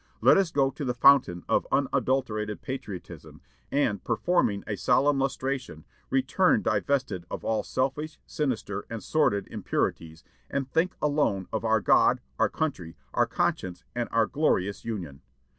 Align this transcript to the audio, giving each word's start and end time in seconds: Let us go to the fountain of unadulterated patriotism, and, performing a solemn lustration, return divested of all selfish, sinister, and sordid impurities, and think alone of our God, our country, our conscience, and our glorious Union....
Let 0.19 0.35
us 0.35 0.49
go 0.49 0.71
to 0.71 0.83
the 0.83 0.95
fountain 0.95 1.45
of 1.47 1.67
unadulterated 1.71 2.63
patriotism, 2.63 3.41
and, 3.71 4.03
performing 4.03 4.63
a 4.65 4.75
solemn 4.75 5.19
lustration, 5.19 5.85
return 6.09 6.63
divested 6.63 7.27
of 7.29 7.45
all 7.45 7.61
selfish, 7.61 8.17
sinister, 8.25 8.87
and 8.89 9.03
sordid 9.03 9.47
impurities, 9.51 10.23
and 10.49 10.67
think 10.67 10.95
alone 11.03 11.47
of 11.53 11.63
our 11.63 11.81
God, 11.81 12.19
our 12.39 12.49
country, 12.49 12.97
our 13.13 13.27
conscience, 13.27 13.83
and 13.93 14.09
our 14.11 14.25
glorious 14.25 14.83
Union.... 14.83 15.21